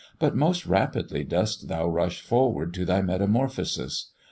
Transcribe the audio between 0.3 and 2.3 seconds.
most rapidly dost thou rush